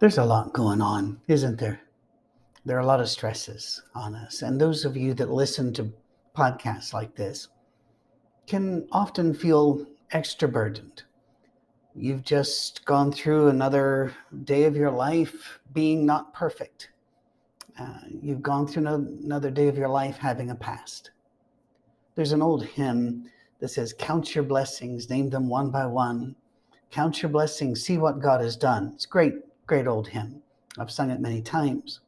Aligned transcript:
There's 0.00 0.16
a 0.16 0.24
lot 0.24 0.54
going 0.54 0.80
on, 0.80 1.20
isn't 1.28 1.58
there? 1.58 1.82
There 2.64 2.78
are 2.78 2.80
a 2.80 2.86
lot 2.86 3.00
of 3.00 3.10
stresses 3.10 3.82
on 3.94 4.14
us. 4.14 4.40
And 4.40 4.58
those 4.58 4.86
of 4.86 4.96
you 4.96 5.12
that 5.12 5.30
listen 5.30 5.74
to 5.74 5.92
podcasts 6.34 6.94
like 6.94 7.14
this 7.14 7.48
can 8.46 8.88
often 8.92 9.34
feel 9.34 9.84
extra 10.12 10.48
burdened. 10.48 11.02
You've 11.94 12.22
just 12.22 12.82
gone 12.86 13.12
through 13.12 13.48
another 13.48 14.14
day 14.44 14.64
of 14.64 14.74
your 14.74 14.90
life 14.90 15.60
being 15.74 16.06
not 16.06 16.32
perfect. 16.32 16.88
Uh, 17.78 17.98
you've 18.22 18.42
gone 18.42 18.66
through 18.66 18.86
another 18.86 19.50
day 19.50 19.68
of 19.68 19.76
your 19.76 19.90
life 19.90 20.16
having 20.16 20.48
a 20.48 20.54
past. 20.54 21.10
There's 22.14 22.32
an 22.32 22.40
old 22.40 22.64
hymn 22.64 23.28
that 23.58 23.68
says, 23.68 23.92
Count 23.98 24.34
your 24.34 24.44
blessings, 24.44 25.10
name 25.10 25.28
them 25.28 25.50
one 25.50 25.70
by 25.70 25.84
one. 25.84 26.36
Count 26.90 27.20
your 27.20 27.30
blessings, 27.30 27.82
see 27.82 27.98
what 27.98 28.22
God 28.22 28.40
has 28.40 28.56
done. 28.56 28.92
It's 28.94 29.04
great 29.04 29.34
Great 29.70 29.86
old 29.86 30.08
hymn. 30.08 30.42
I've 30.80 30.90
sung 30.90 31.12
it 31.12 31.20
many 31.20 31.40
times. 31.40 32.00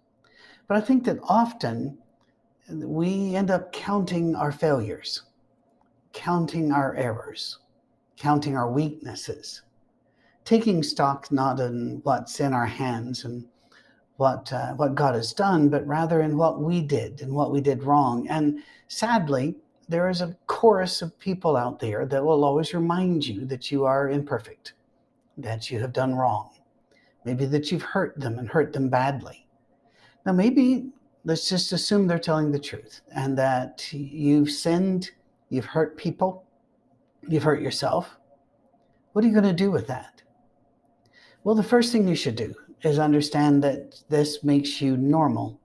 But 0.67 0.79
I 0.79 0.81
think 0.81 1.05
that 1.05 1.21
often 1.23 1.97
we 2.69 3.37
end 3.37 3.53
up 3.53 3.73
counting 3.73 4.35
our 4.35 4.51
failures, 4.51 5.23
counting 6.13 6.73
our 6.73 6.97
errors, 6.97 7.61
counting 8.17 8.57
our 8.57 8.69
weaknesses, 8.69 9.63
taking 10.45 10.83
stock 10.83 11.31
not 11.31 11.61
in 11.61 12.01
what's 12.03 12.41
in 12.41 12.53
our 12.53 12.67
hands 12.67 13.25
and 13.25 13.47
what 14.17 14.53
uh, 14.53 14.73
what 14.73 14.97
God 14.97 15.15
has 15.15 15.33
done, 15.33 15.69
but 15.69 15.87
rather 15.87 16.21
in 16.21 16.37
what 16.37 16.61
we 16.61 16.81
did 16.83 17.23
and 17.23 17.33
what 17.33 17.53
we 17.53 17.61
did 17.61 17.85
wrong. 17.85 18.27
And 18.27 18.59
sadly, 18.89 19.55
there 19.89 20.11
is 20.11 20.21
a 20.21 20.37
chorus 20.49 21.01
of 21.01 21.17
people 21.21 21.57
out 21.57 21.79
there 21.79 22.07
that 22.07 22.25
will 22.25 22.43
always 22.43 22.75
remind 22.75 23.25
you 23.25 23.45
that 23.45 23.71
you 23.71 23.85
are 23.85 24.11
imperfect, 24.11 24.73
that 25.39 25.71
you 25.71 25.79
have 25.79 25.93
done 25.93 26.17
wrong, 26.17 26.51
Maybe 27.25 27.47
that 27.47 27.71
you've 27.71 27.83
hurt 27.83 28.19
them 28.19 28.39
and 28.39 28.49
hurt 28.49 28.73
them 28.73 28.89
badly. 28.89 29.47
Now, 30.27 30.33
maybe 30.33 30.91
let's 31.25 31.49
just 31.49 31.73
assume 31.73 32.07
they're 32.07 32.19
telling 32.19 32.51
the 32.51 32.59
truth 32.59 33.01
and 33.15 33.37
that 33.39 33.93
you've 33.93 34.51
sinned, 34.51 35.11
you've 35.49 35.65
hurt 35.65 35.97
people, 35.97 36.45
you've 37.29 37.43
hurt 37.43 37.61
yourself. 37.61 38.17
What 39.13 39.25
are 39.25 39.29
you 39.29 39.35
going 39.35 39.45
to 39.45 39.53
do 39.53 39.71
with 39.71 39.87
that? 39.89 40.23
Well, 41.45 41.55
the 41.55 41.63
first 41.63 41.93
thing 41.93 42.09
you 42.09 42.15
should 42.15 42.37
do 42.37 42.55
is 42.83 42.99
understand 42.99 43.63
that 43.63 44.03
this 44.09 44.43
makes 44.43 44.81
you 44.81 44.97
normal. 44.97 45.61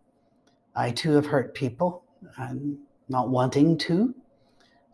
I 0.76 0.92
too 0.92 1.12
have 1.14 1.26
hurt 1.26 1.56
people. 1.56 2.04
I'm 2.38 2.80
not 3.10 3.30
wanting 3.30 3.78
to. 3.80 4.14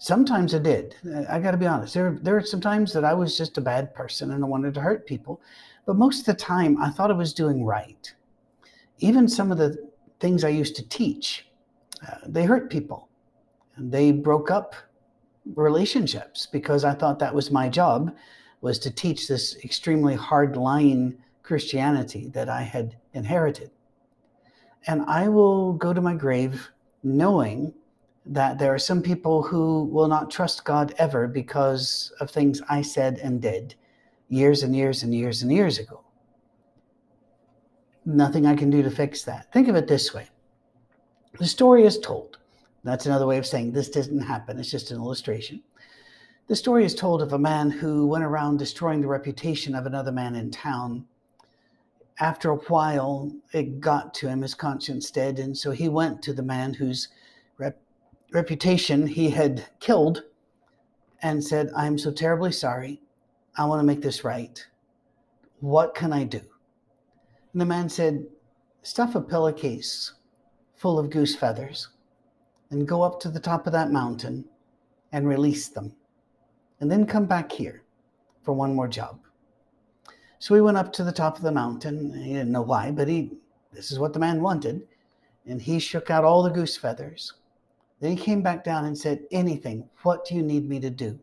Sometimes 0.03 0.53
I 0.53 0.59
did. 0.59 0.95
I 1.29 1.39
got 1.39 1.51
to 1.51 1.57
be 1.57 1.65
honest. 1.65 1.93
There, 1.93 2.17
there 2.21 2.35
are 2.35 2.43
some 2.43 2.59
times 2.59 2.91
that 2.91 3.05
I 3.05 3.13
was 3.13 3.37
just 3.37 3.57
a 3.57 3.61
bad 3.61 3.95
person 3.95 4.31
and 4.31 4.43
I 4.43 4.47
wanted 4.47 4.73
to 4.73 4.81
hurt 4.81 5.07
people. 5.07 5.39
But 5.85 5.95
most 5.95 6.19
of 6.19 6.25
the 6.25 6.33
time, 6.33 6.77
I 6.81 6.89
thought 6.89 7.09
I 7.09 7.13
was 7.13 7.33
doing 7.33 7.63
right. 7.63 8.13
Even 8.99 9.29
some 9.29 9.49
of 9.49 9.57
the 9.57 9.77
things 10.19 10.43
I 10.43 10.49
used 10.49 10.75
to 10.75 10.89
teach, 10.89 11.47
uh, 12.05 12.17
they 12.27 12.43
hurt 12.43 12.69
people. 12.69 13.07
They 13.77 14.11
broke 14.11 14.51
up 14.51 14.75
relationships 15.55 16.47
because 16.51 16.83
I 16.83 16.95
thought 16.95 17.17
that 17.19 17.33
was 17.33 17.49
my 17.49 17.69
job 17.69 18.13
was 18.59 18.79
to 18.79 18.91
teach 18.91 19.29
this 19.29 19.55
extremely 19.63 20.15
hard 20.15 20.57
line 20.57 21.17
Christianity 21.43 22.27
that 22.33 22.49
I 22.49 22.63
had 22.63 22.97
inherited. 23.13 23.71
And 24.85 25.03
I 25.03 25.29
will 25.29 25.71
go 25.71 25.93
to 25.93 26.01
my 26.01 26.13
grave 26.13 26.71
knowing 27.03 27.73
that 28.25 28.57
there 28.57 28.73
are 28.73 28.79
some 28.79 29.01
people 29.01 29.43
who 29.43 29.85
will 29.85 30.07
not 30.07 30.31
trust 30.31 30.63
God 30.63 30.93
ever 30.97 31.27
because 31.27 32.11
of 32.19 32.29
things 32.29 32.61
I 32.69 32.81
said 32.81 33.19
and 33.19 33.41
did 33.41 33.75
years 34.29 34.63
and 34.63 34.75
years 34.75 35.03
and 35.03 35.13
years 35.13 35.41
and 35.41 35.51
years 35.51 35.77
ago. 35.77 36.01
Nothing 38.05 38.45
I 38.45 38.55
can 38.55 38.69
do 38.69 38.81
to 38.81 38.89
fix 38.89 39.23
that. 39.23 39.51
Think 39.51 39.67
of 39.67 39.75
it 39.75 39.87
this 39.87 40.13
way 40.13 40.27
the 41.39 41.47
story 41.47 41.85
is 41.85 41.99
told. 41.99 42.37
That's 42.83 43.05
another 43.05 43.25
way 43.25 43.37
of 43.37 43.45
saying 43.45 43.71
this 43.71 43.89
didn't 43.89 44.21
happen, 44.21 44.59
it's 44.59 44.71
just 44.71 44.91
an 44.91 44.97
illustration. 44.97 45.61
The 46.47 46.55
story 46.55 46.83
is 46.83 46.93
told 46.93 47.21
of 47.21 47.31
a 47.31 47.39
man 47.39 47.69
who 47.69 48.05
went 48.05 48.25
around 48.25 48.59
destroying 48.59 49.01
the 49.01 49.07
reputation 49.07 49.73
of 49.73 49.85
another 49.85 50.11
man 50.11 50.35
in 50.35 50.51
town. 50.51 51.05
After 52.19 52.51
a 52.51 52.57
while, 52.57 53.31
it 53.53 53.79
got 53.79 54.13
to 54.15 54.27
him, 54.27 54.41
his 54.41 54.53
conscience 54.53 55.09
did, 55.09 55.39
and 55.39 55.57
so 55.57 55.71
he 55.71 55.87
went 55.87 56.21
to 56.23 56.33
the 56.33 56.43
man 56.43 56.73
whose 56.73 57.07
reputation 58.33 59.05
he 59.07 59.29
had 59.29 59.65
killed 59.79 60.23
and 61.21 61.43
said, 61.43 61.71
I'm 61.75 61.97
so 61.97 62.11
terribly 62.11 62.51
sorry. 62.51 62.99
I 63.55 63.65
want 63.65 63.79
to 63.79 63.85
make 63.85 64.01
this 64.01 64.23
right. 64.23 64.65
What 65.59 65.95
can 65.95 66.11
I 66.11 66.23
do? 66.23 66.41
And 67.53 67.61
the 67.61 67.65
man 67.65 67.87
said, 67.87 68.25
Stuff 68.81 69.15
a 69.15 69.21
pillowcase 69.21 70.13
full 70.75 70.99
of 70.99 71.09
goose 71.09 71.35
feathers 71.35 71.87
and 72.69 72.87
go 72.87 73.01
up 73.01 73.19
to 73.21 73.29
the 73.29 73.39
top 73.39 73.65
of 73.65 73.71
that 73.71 73.91
mountain 73.91 74.43
and 75.13 75.27
release 75.27 75.69
them. 75.69 75.95
And 76.81 76.91
then 76.91 77.05
come 77.05 77.25
back 77.25 77.51
here 77.51 77.83
for 78.41 78.51
one 78.51 78.75
more 78.75 78.89
job. 78.89 79.19
So 80.39 80.55
he 80.55 80.59
went 80.59 80.75
up 80.75 80.91
to 80.93 81.03
the 81.05 81.13
top 81.13 81.37
of 81.37 81.43
the 81.43 81.51
mountain. 81.51 82.13
He 82.21 82.33
didn't 82.33 82.51
know 82.51 82.63
why, 82.63 82.91
but 82.91 83.07
he 83.07 83.31
this 83.71 83.91
is 83.91 83.99
what 83.99 84.11
the 84.11 84.19
man 84.19 84.41
wanted. 84.41 84.85
And 85.45 85.61
he 85.61 85.79
shook 85.79 86.09
out 86.09 86.25
all 86.25 86.43
the 86.43 86.49
goose 86.49 86.75
feathers. 86.75 87.33
Then 88.03 88.17
he 88.17 88.21
came 88.21 88.41
back 88.41 88.65
down 88.65 88.83
and 88.83 88.97
said, 88.97 89.23
Anything, 89.31 89.87
what 90.01 90.25
do 90.25 90.35
you 90.35 90.41
need 90.43 90.67
me 90.67 90.77
to 90.81 90.89
do? 90.89 91.17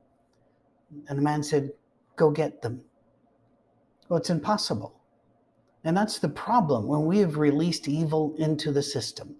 And 1.08 1.18
the 1.18 1.22
man 1.22 1.42
said, 1.42 1.72
go 2.16 2.30
get 2.30 2.62
them. 2.62 2.80
Well, 4.08 4.16
it's 4.16 4.30
impossible. 4.30 4.98
And 5.84 5.94
that's 5.94 6.18
the 6.18 6.30
problem 6.30 6.86
when 6.86 7.04
we 7.04 7.18
have 7.18 7.36
released 7.36 7.86
evil 7.86 8.34
into 8.38 8.72
the 8.72 8.82
system. 8.82 9.36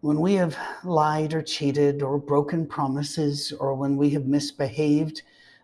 When 0.00 0.20
we 0.20 0.34
have 0.34 0.56
lied 0.84 1.34
or 1.34 1.42
cheated 1.42 2.02
or 2.02 2.18
broken 2.18 2.68
promises 2.68 3.50
or 3.58 3.74
when 3.74 3.96
we 3.96 4.10
have 4.10 4.26
misbehaved, 4.26 5.22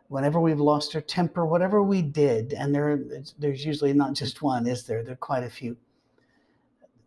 whenever 0.08 0.40
we've 0.40 0.58
lost 0.58 0.96
our 0.96 1.00
temper, 1.00 1.46
whatever 1.46 1.84
we 1.84 2.02
did, 2.02 2.52
and 2.52 2.74
there, 2.74 3.00
there's 3.38 3.64
usually 3.64 3.92
not 3.92 4.14
just 4.14 4.42
one, 4.42 4.66
is 4.66 4.86
there? 4.86 5.04
There 5.04 5.12
are 5.12 5.26
quite 5.28 5.44
a 5.44 5.50
few. 5.50 5.76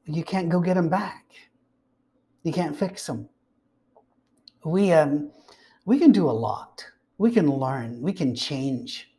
You 0.06 0.24
can't 0.24 0.48
go 0.48 0.62
get 0.62 0.76
them 0.76 0.88
back. 0.88 1.26
You 2.44 2.54
can't 2.54 2.78
fix 2.78 3.06
them. 3.06 3.28
We, 4.66 4.92
um, 4.92 5.32
we 5.86 6.00
can 6.00 6.12
do 6.12 6.30
a 6.30 6.32
lot. 6.32 6.86
We 7.18 7.32
can 7.32 7.50
learn. 7.50 8.02
We 8.02 8.14
can 8.14 8.36
change 8.36 9.14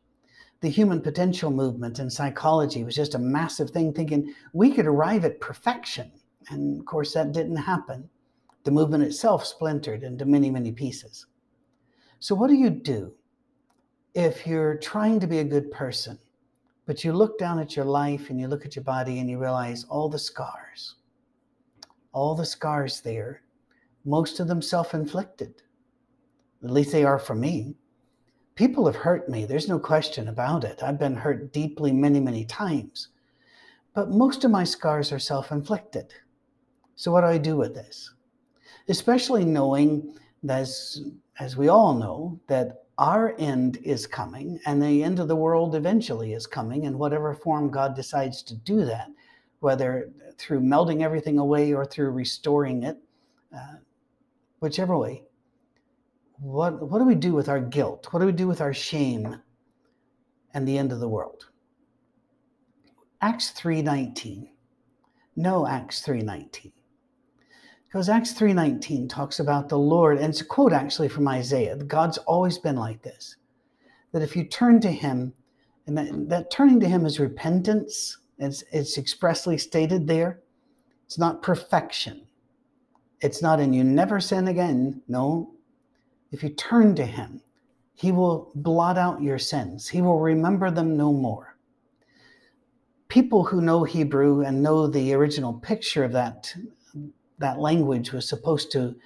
the 0.65 0.71
human 0.71 1.03
potential 1.03 1.51
movement 1.51 1.99
in 1.99 2.09
psychology 2.09 2.85
was 2.85 2.95
just 2.95 3.15
a 3.15 3.19
massive 3.19 3.69
thing, 3.69 3.93
thinking 3.93 4.35
we 4.55 4.73
could 4.73 4.87
arrive 4.87 5.27
at 5.27 5.39
perfection. 5.39 6.11
And 6.49 6.81
of 6.81 6.87
course, 6.87 7.13
that 7.13 7.33
didn't 7.33 7.57
happen. 7.57 8.09
The 8.63 8.71
movement 8.71 9.05
itself 9.05 9.45
splintered 9.45 10.03
into 10.03 10.25
many, 10.25 10.51
many 10.51 10.73
pieces. 10.73 11.27
So, 12.19 12.35
what 12.35 12.49
do 12.49 12.55
you 12.55 12.71
do 12.71 13.13
if 14.15 14.47
you're 14.47 14.79
trying 14.79 15.21
to 15.21 15.27
be 15.27 15.41
a 15.41 15.45
good 15.45 15.71
person, 15.71 16.19
but 16.87 17.05
you 17.05 17.13
look 17.13 17.39
down 17.39 17.59
at 17.59 17.77
your 17.77 17.85
life 17.85 18.31
and 18.31 18.41
you 18.41 18.49
look 18.49 18.65
at 18.65 18.75
your 18.75 18.85
body 18.85 19.19
and 19.19 19.29
you 19.29 19.39
realize 19.39 19.85
all 19.91 20.09
the 20.09 20.19
scars, 20.19 20.95
all 22.15 22.35
the 22.35 22.47
scars 22.47 23.03
there, 23.03 23.43
most 24.05 24.41
of 24.41 24.49
them 24.49 24.63
self 24.63 24.95
inflicted? 24.95 25.63
At 26.63 26.71
least 26.71 26.93
they 26.93 27.05
are 27.05 27.19
for 27.19 27.35
me 27.35 27.77
people 28.55 28.87
have 28.87 28.97
hurt 28.97 29.29
me. 29.29 29.45
There's 29.45 29.69
no 29.69 29.79
question 29.79 30.29
about 30.29 30.65
it. 30.65 30.83
I've 30.83 30.99
been 30.99 31.17
hurt 31.17 31.53
deeply 31.53 31.93
many, 31.93 32.21
many 32.21 32.45
times. 32.45 33.09
But 33.95 34.11
most 34.11 34.45
of 34.45 34.51
my 34.51 34.65
scars 34.65 35.13
are 35.13 35.19
self 35.19 35.53
inflicted. 35.53 36.13
So, 36.97 37.13
what 37.13 37.23
do 37.23 37.29
I 37.29 37.39
do 37.39 37.57
with 37.57 37.75
this? 37.75 38.13
Especially 38.89 39.45
knowing, 39.45 40.17
as, 40.49 41.03
as 41.41 41.57
we 41.57 41.69
all 41.69 41.95
know, 41.95 42.39
that 42.49 42.85
our 42.99 43.35
end 43.39 43.79
is 43.83 44.07
coming 44.07 44.61
and 44.67 44.81
the 44.81 45.03
end 45.03 45.19
of 45.19 45.27
the 45.27 45.35
world 45.35 45.75
eventually 45.75 46.33
is 46.33 46.47
coming 46.47 46.85
in 46.85 46.99
whatever 46.99 47.35
form 47.35 47.71
God 47.71 47.97
decides 47.97 48.43
to 48.45 48.55
do 48.55 48.85
that, 48.85 49.09
whether 49.61 50.11
through 50.39 50.61
melting 50.61 51.03
everything 51.03 51.39
away 51.39 51.73
or 51.73 51.85
through 51.85 52.11
restoring 52.11 52.85
it, 52.85 52.99
uh, 53.55 53.77
whichever 54.65 54.97
way 54.97 55.23
what, 56.39 56.91
what 56.91 56.99
do 56.99 57.05
we 57.05 57.15
do 57.15 57.33
with 57.33 57.49
our 57.49 57.61
guilt? 57.61 58.09
What 58.11 58.21
do 58.21 58.27
we 58.27 58.33
do 58.33 58.49
with 58.49 58.61
our 58.61 58.75
shame 58.75 59.41
and 60.53 60.67
the 60.67 60.79
end 60.79 60.93
of 60.93 61.01
the 61.01 61.09
world? 61.09 61.49
Acts 63.21 63.53
3:19. 63.53 64.51
No 65.37 65.67
Acts 65.67 66.03
3:19. 66.03 66.73
Because 67.85 68.09
Acts 68.09 68.35
3:19 68.35 69.09
talks 69.09 69.39
about 69.41 69.69
the 69.69 69.79
Lord, 69.79 70.19
and 70.19 70.27
it's 70.27 70.41
a 70.41 70.45
quote 70.45 70.73
actually 70.73 71.09
from 71.09 71.29
Isaiah. 71.29 71.77
God's 71.77 72.19
always 72.19 72.59
been 72.59 72.77
like 72.77 73.03
this. 73.03 73.37
That 74.13 74.23
if 74.23 74.37
you 74.37 74.45
turn 74.45 74.81
to 74.81 74.91
him, 74.91 75.33
and 75.87 75.97
that, 75.97 76.29
that 76.29 76.51
turning 76.51 76.81
to 76.81 76.89
him 76.89 77.07
is 77.07 77.21
repentance, 77.21 78.19
it's, 78.39 78.65
it's 78.73 78.99
expressly 78.99 79.57
stated 79.57 80.07
there. 80.07 80.43
It's 81.07 81.19
not 81.19 81.43
perfection. 81.43 82.24
It's 83.21 83.43
not, 83.43 83.61
in 83.61 83.73
you 83.73 83.85
never 83.85 84.21
sin 84.21 84.49
again. 84.49 85.03
No, 85.09 85.55
if 86.33 86.43
you 86.43 86.51
turn 86.51 86.95
to 86.97 87.07
him, 87.07 87.43
he 87.95 88.13
will 88.13 88.53
blot 88.57 88.99
out 88.99 89.23
your 89.23 89.39
sins. 89.39 89.89
He 89.89 90.03
will 90.03 90.21
remember 90.21 90.71
them 90.71 90.97
no 90.97 91.13
more. 91.13 91.49
people 93.09 93.45
who 93.45 93.63
know 93.63 93.85
Hebrew 93.85 94.43
and 94.43 94.63
know 94.63 94.89
the 94.89 95.15
original 95.15 95.55
picture 95.55 96.05
of 96.05 96.13
that 96.15 96.55
that 97.39 97.61
language 97.61 98.13
was 98.13 98.29
supposed 98.29 98.73
to 98.73 98.97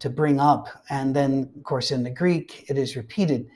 to 0.00 0.10
bring 0.10 0.40
up, 0.40 0.68
and 0.90 1.16
then 1.16 1.50
of 1.56 1.64
course 1.64 1.90
in 1.92 2.04
the 2.04 2.10
Greek 2.10 2.66
it 2.68 2.78
is 2.78 2.96
repeated, 2.96 3.48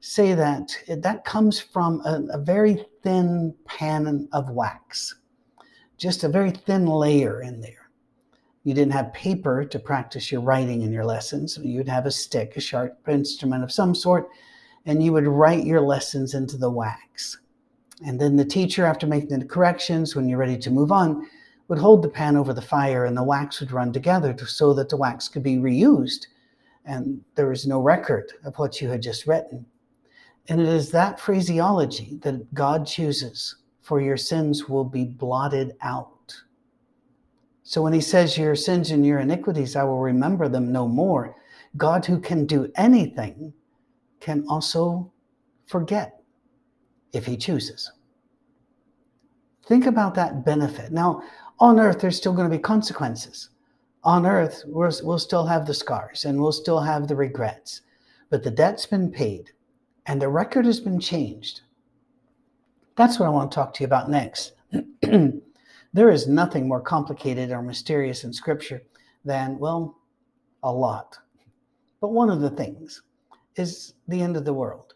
say 0.00 0.34
that 0.34 0.72
that 0.88 1.24
comes 1.24 1.60
from 1.60 2.00
a, 2.02 2.22
a 2.32 2.38
very 2.38 2.86
thin 3.02 3.54
pan 3.66 4.28
of 4.32 4.50
wax, 4.50 5.16
just 5.98 6.24
a 6.24 6.28
very 6.28 6.52
thin 6.52 6.86
layer 6.86 7.42
in 7.42 7.60
there. 7.62 7.85
You 8.66 8.74
didn't 8.74 8.94
have 8.94 9.12
paper 9.12 9.64
to 9.64 9.78
practice 9.78 10.32
your 10.32 10.40
writing 10.40 10.82
in 10.82 10.90
your 10.90 11.04
lessons. 11.04 11.56
You'd 11.62 11.88
have 11.88 12.04
a 12.04 12.10
stick, 12.10 12.56
a 12.56 12.60
sharp 12.60 12.98
instrument 13.08 13.62
of 13.62 13.70
some 13.70 13.94
sort, 13.94 14.28
and 14.86 15.00
you 15.00 15.12
would 15.12 15.28
write 15.28 15.64
your 15.64 15.80
lessons 15.80 16.34
into 16.34 16.56
the 16.56 16.68
wax. 16.68 17.38
And 18.04 18.20
then 18.20 18.34
the 18.34 18.44
teacher, 18.44 18.84
after 18.84 19.06
making 19.06 19.38
the 19.38 19.44
corrections, 19.44 20.16
when 20.16 20.28
you're 20.28 20.40
ready 20.40 20.58
to 20.58 20.70
move 20.72 20.90
on, 20.90 21.28
would 21.68 21.78
hold 21.78 22.02
the 22.02 22.08
pan 22.08 22.36
over 22.36 22.52
the 22.52 22.60
fire 22.60 23.04
and 23.04 23.16
the 23.16 23.22
wax 23.22 23.60
would 23.60 23.70
run 23.70 23.92
together 23.92 24.36
so 24.48 24.74
that 24.74 24.88
the 24.88 24.96
wax 24.96 25.28
could 25.28 25.44
be 25.44 25.58
reused. 25.58 26.26
And 26.84 27.20
there 27.36 27.52
is 27.52 27.68
no 27.68 27.78
record 27.78 28.32
of 28.44 28.56
what 28.56 28.80
you 28.80 28.88
had 28.88 29.00
just 29.00 29.28
written. 29.28 29.64
And 30.48 30.60
it 30.60 30.66
is 30.66 30.90
that 30.90 31.20
phraseology 31.20 32.18
that 32.22 32.52
God 32.52 32.84
chooses 32.84 33.58
for 33.80 34.00
your 34.00 34.16
sins 34.16 34.68
will 34.68 34.82
be 34.82 35.04
blotted 35.04 35.76
out. 35.82 36.15
So 37.68 37.82
when 37.82 37.92
he 37.92 38.00
says, 38.00 38.38
Your 38.38 38.54
sins 38.54 38.92
and 38.92 39.04
your 39.04 39.18
iniquities, 39.18 39.74
I 39.74 39.82
will 39.82 39.98
remember 39.98 40.48
them 40.48 40.70
no 40.70 40.86
more, 40.86 41.34
God, 41.76 42.06
who 42.06 42.20
can 42.20 42.46
do 42.46 42.70
anything, 42.76 43.52
can 44.20 44.46
also 44.48 45.10
forget 45.66 46.22
if 47.12 47.26
he 47.26 47.36
chooses. 47.36 47.90
Think 49.66 49.86
about 49.86 50.14
that 50.14 50.44
benefit. 50.44 50.92
Now, 50.92 51.24
on 51.58 51.80
earth, 51.80 51.98
there's 51.98 52.16
still 52.16 52.32
going 52.32 52.48
to 52.48 52.56
be 52.56 52.62
consequences. 52.62 53.50
On 54.04 54.26
earth, 54.26 54.62
we'll, 54.66 54.92
we'll 55.02 55.18
still 55.18 55.46
have 55.46 55.66
the 55.66 55.74
scars 55.74 56.24
and 56.24 56.40
we'll 56.40 56.52
still 56.52 56.78
have 56.78 57.08
the 57.08 57.16
regrets. 57.16 57.80
But 58.30 58.44
the 58.44 58.50
debt's 58.52 58.86
been 58.86 59.10
paid 59.10 59.50
and 60.06 60.22
the 60.22 60.28
record 60.28 60.66
has 60.66 60.78
been 60.78 61.00
changed. 61.00 61.62
That's 62.94 63.18
what 63.18 63.26
I 63.26 63.30
want 63.30 63.50
to 63.50 63.56
talk 63.56 63.74
to 63.74 63.80
you 63.82 63.86
about 63.86 64.08
next. 64.08 64.52
there 65.96 66.10
is 66.10 66.28
nothing 66.28 66.68
more 66.68 66.80
complicated 66.82 67.50
or 67.50 67.62
mysterious 67.62 68.22
in 68.22 68.30
Scripture 68.30 68.82
than, 69.24 69.58
well, 69.58 69.96
a 70.62 70.70
lot. 70.70 71.16
But 72.02 72.12
one 72.12 72.28
of 72.28 72.42
the 72.42 72.50
things 72.50 73.00
is 73.54 73.94
the 74.06 74.20
end 74.20 74.36
of 74.36 74.44
the 74.44 74.52
world. 74.52 74.92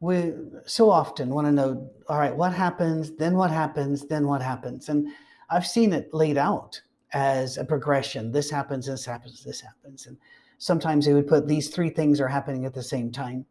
We 0.00 0.34
so 0.66 0.90
often 0.90 1.30
want 1.30 1.46
to 1.46 1.52
know, 1.52 1.90
all 2.10 2.18
right, 2.18 2.36
what 2.36 2.52
happens, 2.52 3.12
then 3.12 3.36
what 3.36 3.50
happens, 3.50 4.06
then 4.06 4.26
what 4.26 4.42
happens. 4.42 4.90
And 4.90 5.08
I've 5.48 5.66
seen 5.66 5.94
it 5.94 6.12
laid 6.12 6.36
out 6.36 6.78
as 7.14 7.56
a 7.56 7.64
progression. 7.64 8.32
This 8.32 8.50
happens, 8.50 8.84
this 8.84 9.06
happens, 9.06 9.42
this 9.42 9.62
happens. 9.62 10.06
And 10.06 10.18
sometimes 10.58 11.06
they 11.06 11.14
would 11.14 11.26
put 11.26 11.48
these 11.48 11.70
three 11.70 11.88
things 11.88 12.20
are 12.20 12.28
happening 12.28 12.66
at 12.66 12.74
the 12.74 12.82
same 12.82 13.10
time. 13.10 13.46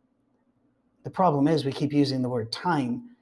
The 1.06 1.10
problem 1.10 1.48
is 1.48 1.66
we 1.66 1.72
keep 1.72 1.92
using 1.92 2.22
the 2.22 2.30
word 2.30 2.52
time, 2.52 3.16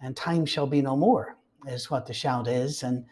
and 0.00 0.16
time 0.16 0.46
shall 0.46 0.68
be 0.68 0.82
no 0.82 0.96
more, 0.96 1.36
is 1.66 1.90
what 1.90 2.06
the 2.06 2.14
shout 2.14 2.48
is. 2.48 2.82
And 2.82 3.04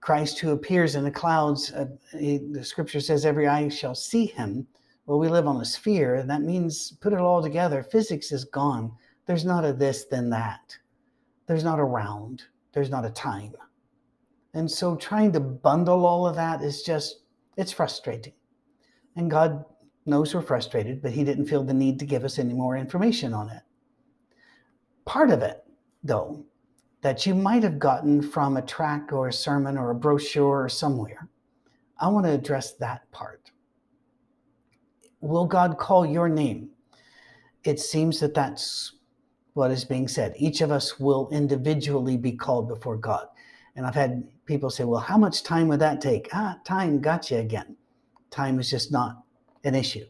Christ 0.00 0.38
who 0.38 0.52
appears 0.52 0.94
in 0.94 1.04
the 1.04 1.10
clouds, 1.10 1.72
uh, 1.72 1.86
he, 2.18 2.38
the 2.38 2.64
scripture 2.64 3.00
says, 3.00 3.24
every 3.26 3.48
eye 3.48 3.68
shall 3.68 3.94
see 3.94 4.26
him. 4.26 4.66
Well, 5.06 5.18
we 5.18 5.28
live 5.28 5.48
on 5.48 5.60
a 5.60 5.64
sphere, 5.64 6.14
and 6.16 6.30
that 6.30 6.42
means 6.42 6.92
put 7.00 7.12
it 7.12 7.18
all 7.18 7.42
together. 7.42 7.82
Physics 7.82 8.30
is 8.30 8.44
gone. 8.44 8.92
There's 9.26 9.44
not 9.44 9.64
a 9.64 9.72
this, 9.72 10.04
then 10.04 10.30
that. 10.30 10.76
There's 11.46 11.64
not 11.64 11.80
a 11.80 11.84
round. 11.84 12.44
There's 12.72 12.90
not 12.90 13.04
a 13.04 13.10
time. 13.10 13.52
And 14.54 14.70
so 14.70 14.94
trying 14.96 15.32
to 15.32 15.40
bundle 15.40 16.06
all 16.06 16.26
of 16.26 16.36
that 16.36 16.62
is 16.62 16.82
just, 16.82 17.22
it's 17.56 17.72
frustrating. 17.72 18.34
And 19.16 19.30
God 19.30 19.64
knows 20.06 20.34
we're 20.34 20.42
frustrated, 20.42 21.02
but 21.02 21.12
He 21.12 21.24
didn't 21.24 21.46
feel 21.46 21.64
the 21.64 21.74
need 21.74 21.98
to 21.98 22.06
give 22.06 22.24
us 22.24 22.38
any 22.38 22.54
more 22.54 22.76
information 22.76 23.34
on 23.34 23.50
it. 23.50 23.62
Part 25.04 25.30
of 25.30 25.42
it, 25.42 25.64
though, 26.04 26.44
that 27.02 27.26
you 27.26 27.34
might 27.34 27.62
have 27.62 27.78
gotten 27.78 28.22
from 28.22 28.56
a 28.56 28.62
track 28.62 29.12
or 29.12 29.28
a 29.28 29.32
sermon 29.32 29.76
or 29.76 29.90
a 29.90 29.94
brochure 29.94 30.64
or 30.64 30.68
somewhere, 30.68 31.28
I 31.98 32.08
want 32.08 32.26
to 32.26 32.32
address 32.32 32.72
that 32.74 33.10
part. 33.10 33.50
Will 35.20 35.46
God 35.46 35.78
call 35.78 36.06
your 36.06 36.28
name? 36.28 36.70
It 37.64 37.78
seems 37.78 38.18
that 38.20 38.34
that's 38.34 38.94
what 39.54 39.70
is 39.70 39.84
being 39.84 40.08
said. 40.08 40.34
Each 40.36 40.60
of 40.60 40.72
us 40.72 40.98
will 40.98 41.28
individually 41.30 42.16
be 42.16 42.32
called 42.32 42.68
before 42.68 42.96
God. 42.96 43.26
And 43.76 43.86
I've 43.86 43.94
had 43.94 44.28
people 44.46 44.70
say, 44.70 44.84
well, 44.84 45.00
how 45.00 45.18
much 45.18 45.42
time 45.42 45.68
would 45.68 45.80
that 45.80 46.00
take? 46.00 46.28
Ah, 46.32 46.58
time 46.64 47.00
got 47.00 47.30
you 47.30 47.38
again. 47.38 47.76
Time 48.30 48.58
is 48.58 48.70
just 48.70 48.90
not 48.90 49.22
an 49.64 49.74
issue. 49.74 50.06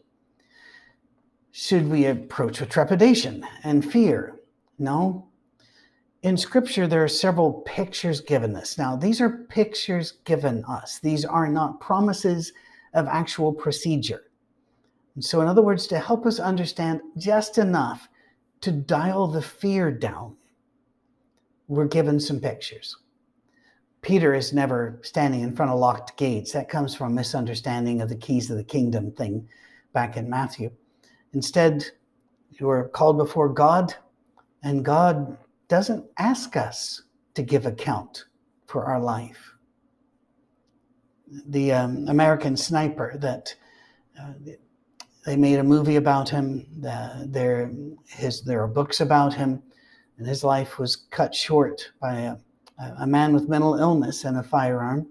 Should 1.50 1.88
we 1.88 2.06
approach 2.06 2.60
with 2.60 2.70
trepidation 2.70 3.46
and 3.64 3.84
fear? 3.84 4.40
No. 4.78 5.28
In 6.22 6.36
scripture, 6.36 6.86
there 6.86 7.02
are 7.02 7.08
several 7.08 7.52
pictures 7.66 8.20
given 8.20 8.54
us. 8.54 8.78
Now, 8.78 8.94
these 8.94 9.20
are 9.20 9.44
pictures 9.48 10.12
given 10.24 10.64
us, 10.66 11.00
these 11.00 11.24
are 11.24 11.48
not 11.48 11.80
promises 11.80 12.52
of 12.94 13.06
actual 13.08 13.52
procedure. 13.52 14.22
And 15.14 15.24
so, 15.24 15.40
in 15.40 15.48
other 15.48 15.62
words, 15.62 15.86
to 15.88 15.98
help 15.98 16.24
us 16.24 16.38
understand 16.38 17.00
just 17.19 17.58
enough 17.58 18.08
to 18.60 18.70
dial 18.70 19.26
the 19.26 19.42
fear 19.42 19.90
down, 19.90 20.36
we're 21.66 21.86
given 21.86 22.20
some 22.20 22.38
pictures. 22.38 22.96
Peter 24.00 24.34
is 24.34 24.52
never 24.52 25.00
standing 25.02 25.40
in 25.40 25.54
front 25.54 25.72
of 25.72 25.78
locked 25.78 26.16
gates. 26.16 26.52
That 26.52 26.69
comes 26.69 26.94
from 26.94 27.12
a 27.12 27.14
misunderstanding 27.14 28.00
of 28.00 28.08
the 28.08 28.16
keys 28.16 28.50
of 28.50 28.56
the 28.56 28.64
kingdom 28.64 29.12
thing 29.12 29.48
back 29.92 30.16
in 30.16 30.30
Matthew. 30.30 30.70
Instead, 31.32 31.84
you 32.50 32.69
are 32.69 32.88
called 32.88 33.16
before 33.16 33.48
God, 33.48 33.94
and 34.62 34.84
God 34.84 35.36
doesn't 35.72 36.04
ask 36.19 36.54
us 36.54 37.04
to 37.32 37.42
give 37.42 37.64
account 37.64 38.26
for 38.66 38.84
our 38.84 39.00
life. 39.00 39.54
The 41.46 41.72
um, 41.72 42.08
American 42.08 42.58
sniper 42.58 43.16
that 43.16 43.54
uh, 44.20 44.34
they 45.24 45.34
made 45.34 45.60
a 45.60 45.64
movie 45.64 45.96
about 45.96 46.28
him. 46.28 46.66
Uh, 46.86 47.22
there, 47.24 47.72
his, 48.06 48.42
there 48.42 48.62
are 48.62 48.69
books 48.69 49.00
about 49.00 49.32
him, 49.32 49.62
and 50.19 50.26
his 50.26 50.44
life 50.44 50.78
was 50.78 50.96
cut 51.10 51.34
short 51.34 51.90
by 52.02 52.16
a 52.16 52.36
a 52.98 53.06
man 53.06 53.32
with 53.32 53.48
mental 53.48 53.76
illness 53.76 54.24
and 54.24 54.36
a 54.36 54.43
firearm. 54.43 55.06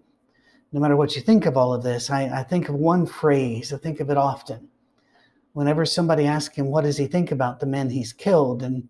No 0.74 0.80
matter 0.80 0.98
what 0.98 1.16
you 1.16 1.22
think 1.22 1.46
of 1.46 1.58
all 1.58 1.74
of 1.74 1.84
this, 1.84 2.10
I, 2.10 2.24
I 2.24 2.44
think 2.44 2.70
of 2.70 2.76
one 2.76 3.06
phrase, 3.06 3.72
I 3.74 3.78
think 3.78 4.00
of 4.00 4.10
it 4.10 4.18
often. 4.18 4.68
Whenever 5.54 5.86
somebody 5.86 6.26
asks 6.26 6.56
him, 6.56 6.68
what 6.68 6.84
does 6.84 6.98
he 6.98 7.08
think 7.08 7.32
about 7.32 7.60
the 7.60 7.66
men 7.66 7.90
he's 7.90 8.14
killed? 8.14 8.62
And 8.64 8.88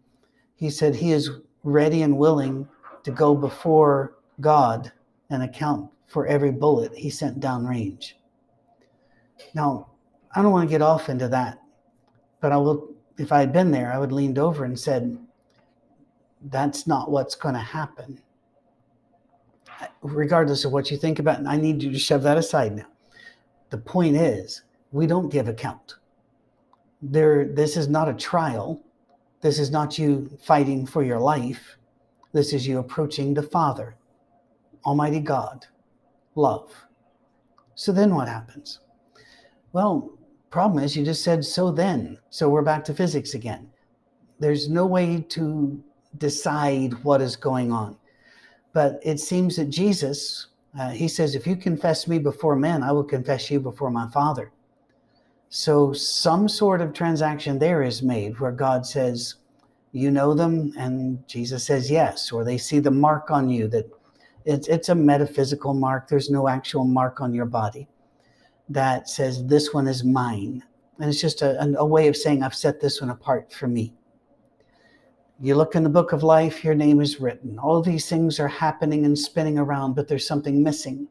he 0.56 0.70
said 0.70 0.96
he 0.96 1.12
is 1.12 1.30
ready 1.64 2.02
and 2.02 2.18
willing 2.18 2.68
to 3.04 3.12
go 3.12 3.36
before 3.36 4.16
God 4.40 4.92
and 5.30 5.44
account 5.44 5.90
for 6.08 6.28
every 6.28 6.52
bullet 6.52 6.96
he 6.96 7.10
sent 7.10 7.40
downrange. 7.40 8.14
Now, 9.54 9.88
I 10.36 10.42
don't 10.42 10.52
want 10.52 10.70
to 10.70 10.74
get 10.74 10.82
off 10.82 11.10
into 11.10 11.28
that, 11.30 11.60
but 12.40 12.52
I 12.52 12.58
will, 12.58 12.90
if 13.18 13.32
I 13.32 13.40
had 13.40 13.54
been 13.54 13.72
there, 13.72 13.92
I 13.92 13.98
would 13.98 14.10
have 14.10 14.16
leaned 14.16 14.38
over 14.38 14.66
and 14.66 14.80
said, 14.80 15.18
that's 16.46 16.88
not 16.88 17.12
what's 17.12 17.36
going 17.36 17.56
to 17.56 17.62
happen 17.62 18.22
regardless 20.02 20.66
of 20.66 20.72
what 20.72 20.92
you 20.92 20.98
think 20.98 21.20
about, 21.20 21.46
I 21.46 21.58
need 21.58 21.82
you 21.82 21.92
to 21.92 22.00
shove 22.00 22.24
that 22.24 22.38
aside 22.38 22.76
now. 22.76 22.88
The 23.70 23.78
point 23.78 24.16
is, 24.16 24.64
we 24.92 25.08
don't 25.08 25.30
give 25.30 25.48
account. 25.48 25.96
There, 27.02 27.46
this 27.46 27.78
is 27.78 27.88
not 27.88 28.10
a 28.10 28.14
trial. 28.14 28.82
This 29.42 29.58
is 29.60 29.72
not 29.72 29.98
you 29.98 30.30
fighting 30.42 30.86
for 30.86 31.04
your 31.04 31.20
life. 31.20 31.78
This 32.32 32.54
is 32.54 32.68
you 32.68 32.80
approaching 32.80 33.34
the 33.34 33.44
Father, 33.44 33.96
Almighty 34.86 35.20
God, 35.20 35.66
love. 36.36 36.72
So 37.76 37.92
then 37.92 38.16
what 38.16 38.28
happens? 38.28 38.80
Well, 39.74 40.12
problem 40.50 40.84
is 40.84 40.96
you 40.96 41.04
just 41.04 41.24
said 41.24 41.44
so 41.44 41.72
then. 41.72 42.20
So 42.30 42.50
we're 42.50 42.62
back 42.62 42.84
to 42.86 42.94
physics 42.94 43.34
again. 43.34 43.70
There's 44.40 44.70
no 44.70 44.86
way 44.86 45.22
to 45.30 45.84
decide 46.18 46.94
what 47.04 47.22
is 47.22 47.36
going 47.36 47.72
on. 47.72 47.98
But 48.74 49.00
it 49.04 49.20
seems 49.20 49.56
that 49.58 49.70
Jesus, 49.70 50.48
uh, 50.80 50.92
he 50.92 51.08
says, 51.08 51.36
if 51.36 51.46
you 51.46 51.56
confess 51.56 52.08
me 52.08 52.20
before 52.20 52.56
men, 52.56 52.84
I 52.84 52.92
will 52.92 53.04
confess 53.04 53.52
you 53.52 53.60
before 53.60 53.92
my 53.92 54.10
Father. 54.10 54.52
So 55.54 55.92
some 55.92 56.48
sort 56.48 56.80
of 56.80 56.94
transaction 56.94 57.60
there 57.60 57.84
is 57.84 58.02
made 58.02 58.40
where 58.40 58.54
God 58.54 58.86
says, 58.86 59.36
you 59.92 60.10
know 60.10 60.34
them, 60.34 60.74
and 60.78 61.28
Jesus 61.28 61.66
says 61.66 61.92
yes, 61.92 62.32
or 62.32 62.46
they 62.46 62.58
see 62.58 62.80
the 62.80 62.90
mark 62.90 63.30
on 63.30 63.50
you 63.50 63.68
that 63.68 63.90
it's, 64.46 64.70
it's 64.70 64.88
a 64.88 64.96
metaphysical 64.96 65.74
mark. 65.74 66.08
There's 66.08 66.30
no 66.30 66.48
actual 66.48 66.86
mark 66.86 67.20
on 67.20 67.34
your 67.34 67.46
body 67.46 67.90
that 68.70 69.10
says, 69.10 69.46
this 69.46 69.74
one 69.74 69.90
is 69.90 70.06
mine. 70.06 70.64
And 71.02 71.10
it's 71.10 71.20
just 71.20 71.42
a, 71.42 71.62
a 71.78 71.86
way 71.86 72.08
of 72.08 72.16
saying, 72.16 72.44
I've 72.44 72.56
set 72.56 72.80
this 72.80 73.02
one 73.02 73.10
apart 73.10 73.52
for 73.52 73.68
me. 73.68 73.94
You 75.42 75.56
look 75.56 75.76
in 75.76 75.84
the 75.84 75.90
book 75.90 76.14
of 76.14 76.24
life, 76.24 76.64
your 76.64 76.76
name 76.76 77.02
is 77.02 77.20
written. 77.20 77.60
All 77.60 77.82
these 77.82 78.08
things 78.08 78.40
are 78.40 78.48
happening 78.48 79.04
and 79.04 79.20
spinning 79.20 79.58
around, 79.58 79.96
but 79.96 80.08
there's 80.08 80.26
something 80.26 80.64
missing. 80.64 81.10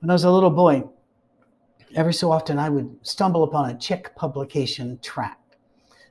When 0.00 0.10
I 0.10 0.14
was 0.14 0.24
a 0.24 0.32
little 0.32 0.50
boy, 0.50 0.82
every 1.94 2.14
so 2.14 2.30
often 2.30 2.58
I 2.58 2.68
would 2.68 2.96
stumble 3.02 3.44
upon 3.44 3.70
a 3.70 3.78
Chick 3.78 4.14
publication 4.16 4.98
tract. 5.02 5.56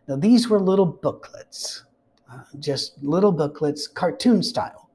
Now, 0.08 0.16
these 0.16 0.50
were 0.50 0.60
little 0.60 0.86
booklets, 0.86 1.84
uh, 2.32 2.44
just 2.60 3.02
little 3.04 3.32
booklets, 3.32 3.88
cartoon 3.88 4.44
style, 4.44 4.90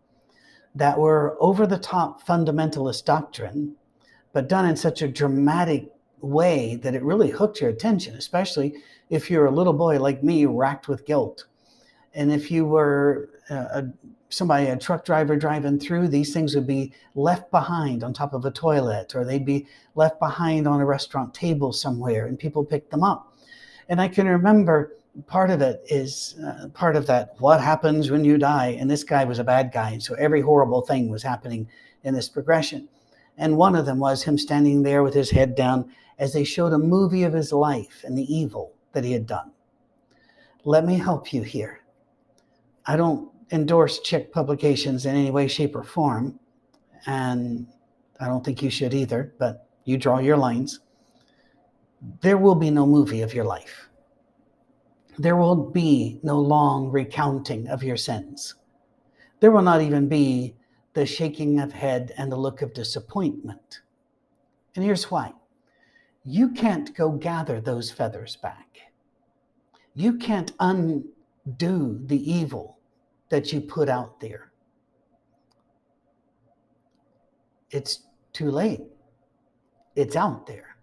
that 0.74 0.98
were 0.98 1.36
over 1.40 1.66
the 1.66 1.78
top 1.78 2.26
fundamentalist 2.26 3.04
doctrine, 3.04 3.74
but 4.32 4.48
done 4.48 4.66
in 4.66 4.76
such 4.76 5.02
a 5.02 5.08
dramatic 5.08 5.90
way 6.20 6.76
that 6.76 6.94
it 6.94 7.02
really 7.02 7.30
hooked 7.30 7.60
your 7.60 7.70
attention, 7.70 8.16
especially 8.16 8.74
if 9.08 9.30
you're 9.30 9.46
a 9.46 9.50
little 9.50 9.72
boy 9.72 9.98
like 9.98 10.22
me, 10.22 10.44
racked 10.46 10.88
with 10.88 11.06
guilt 11.06 11.46
and 12.14 12.32
if 12.32 12.50
you 12.50 12.64
were 12.64 13.30
a, 13.54 13.88
somebody, 14.28 14.66
a 14.66 14.76
truck 14.76 15.04
driver 15.04 15.36
driving 15.36 15.78
through, 15.78 16.08
these 16.08 16.32
things 16.32 16.54
would 16.54 16.66
be 16.66 16.92
left 17.14 17.50
behind 17.50 18.04
on 18.04 18.12
top 18.12 18.34
of 18.34 18.44
a 18.44 18.50
toilet, 18.50 19.14
or 19.14 19.24
they'd 19.24 19.44
be 19.44 19.66
left 19.94 20.18
behind 20.18 20.66
on 20.68 20.80
a 20.80 20.86
restaurant 20.86 21.34
table 21.34 21.72
somewhere, 21.72 22.26
and 22.26 22.38
people 22.38 22.64
picked 22.64 22.90
them 22.90 23.02
up. 23.02 23.34
And 23.88 24.00
I 24.00 24.08
can 24.08 24.26
remember 24.26 24.92
part 25.26 25.50
of 25.50 25.60
it 25.60 25.82
is 25.86 26.36
uh, 26.44 26.68
part 26.74 26.96
of 26.96 27.06
that 27.06 27.34
what 27.38 27.60
happens 27.60 28.10
when 28.10 28.24
you 28.24 28.38
die? 28.38 28.76
And 28.78 28.90
this 28.90 29.04
guy 29.04 29.24
was 29.24 29.38
a 29.38 29.44
bad 29.44 29.72
guy 29.72 29.90
and 29.90 30.02
so 30.02 30.14
every 30.14 30.40
horrible 30.40 30.82
thing 30.82 31.08
was 31.08 31.22
happening 31.22 31.68
in 32.04 32.14
this 32.14 32.28
progression. 32.28 32.88
And 33.36 33.56
one 33.56 33.74
of 33.74 33.86
them 33.86 33.98
was 33.98 34.22
him 34.24 34.38
standing 34.38 34.82
there 34.82 35.02
with 35.02 35.14
his 35.14 35.30
head 35.30 35.54
down 35.54 35.90
as 36.18 36.32
they 36.32 36.44
showed 36.44 36.72
a 36.72 36.78
movie 36.78 37.22
of 37.22 37.32
his 37.32 37.52
life 37.52 38.02
and 38.04 38.16
the 38.16 38.32
evil 38.34 38.72
that 38.92 39.04
he 39.04 39.12
had 39.12 39.26
done. 39.26 39.52
Let 40.64 40.84
me 40.84 40.98
help 40.98 41.32
you 41.32 41.42
here. 41.42 41.80
I 42.84 42.96
don't 42.96 43.30
endorse 43.50 44.00
Chick 44.00 44.32
publications 44.32 45.06
in 45.06 45.16
any 45.16 45.30
way, 45.30 45.48
shape, 45.48 45.74
or 45.74 45.84
form. 45.84 46.38
And 47.06 47.66
I 48.20 48.26
don't 48.26 48.44
think 48.44 48.62
you 48.62 48.70
should 48.70 48.94
either, 48.94 49.34
but 49.38 49.68
you 49.84 49.96
draw 49.96 50.18
your 50.18 50.36
lines. 50.36 50.80
There 52.20 52.38
will 52.38 52.54
be 52.54 52.70
no 52.70 52.86
movie 52.86 53.22
of 53.22 53.34
your 53.34 53.44
life. 53.44 53.88
There 55.18 55.36
will 55.36 55.56
be 55.56 56.20
no 56.22 56.38
long 56.38 56.90
recounting 56.90 57.68
of 57.68 57.82
your 57.82 57.96
sins. 57.96 58.54
There 59.40 59.50
will 59.50 59.62
not 59.62 59.82
even 59.82 60.08
be 60.08 60.54
the 60.94 61.06
shaking 61.06 61.60
of 61.60 61.72
head 61.72 62.12
and 62.16 62.30
the 62.30 62.36
look 62.36 62.62
of 62.62 62.74
disappointment. 62.74 63.80
And 64.74 64.84
here's 64.84 65.10
why 65.10 65.32
you 66.24 66.50
can't 66.50 66.94
go 66.94 67.10
gather 67.12 67.60
those 67.60 67.90
feathers 67.90 68.36
back. 68.36 68.78
You 69.94 70.18
can't 70.18 70.52
undo 70.60 72.00
the 72.04 72.30
evil 72.32 72.77
that 73.28 73.52
you 73.52 73.60
put 73.60 73.88
out 73.88 74.20
there. 74.20 74.50
It's 77.70 78.00
too 78.32 78.50
late. 78.50 78.82
It's 79.94 80.16
out 80.16 80.46
there. 80.46 80.76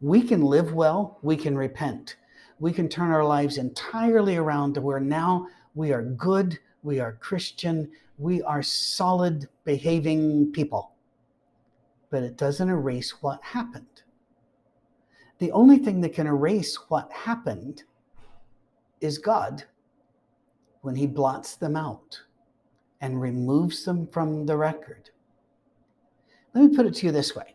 We 0.00 0.22
can 0.22 0.42
live 0.42 0.72
well, 0.72 1.18
we 1.22 1.36
can 1.36 1.56
repent. 1.56 2.16
We 2.58 2.72
can 2.72 2.88
turn 2.88 3.10
our 3.10 3.24
lives 3.24 3.58
entirely 3.58 4.36
around 4.36 4.74
to 4.74 4.80
where 4.80 5.00
now 5.00 5.46
we 5.74 5.92
are 5.92 6.02
good, 6.02 6.58
we 6.82 7.00
are 7.00 7.12
Christian, 7.20 7.90
we 8.18 8.42
are 8.42 8.62
solid 8.62 9.48
behaving 9.64 10.52
people. 10.52 10.92
But 12.10 12.22
it 12.22 12.36
doesn't 12.36 12.68
erase 12.68 13.22
what 13.22 13.42
happened. 13.42 14.02
The 15.38 15.52
only 15.52 15.78
thing 15.78 16.00
that 16.02 16.12
can 16.12 16.26
erase 16.26 16.76
what 16.88 17.10
happened 17.12 17.84
is 19.00 19.16
God 19.18 19.64
when 20.82 20.96
he 20.96 21.06
blots 21.06 21.56
them 21.56 21.76
out 21.76 22.20
and 23.00 23.20
removes 23.20 23.84
them 23.84 24.06
from 24.06 24.46
the 24.46 24.56
record. 24.56 25.10
Let 26.54 26.64
me 26.64 26.76
put 26.76 26.86
it 26.86 26.94
to 26.96 27.06
you 27.06 27.12
this 27.12 27.34
way. 27.36 27.54